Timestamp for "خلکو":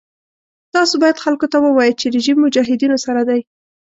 1.23-1.45